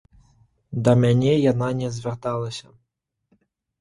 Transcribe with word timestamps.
Да 0.87 0.95
мяне 1.03 1.33
яна 1.51 1.69
не 1.81 1.93
звярталася. 1.99 2.67